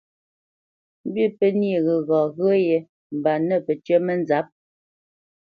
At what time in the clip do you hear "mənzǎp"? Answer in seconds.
4.05-4.47